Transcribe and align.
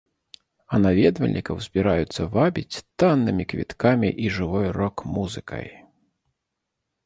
А 0.69 0.77
наведвальнікаў 0.85 1.55
збіраюцца 1.65 2.21
вабіць 2.37 2.81
таннымі 3.03 3.47
квіткамі 3.53 4.09
і 4.25 4.35
жывой 4.41 4.67
рок-музыкай. 4.81 5.67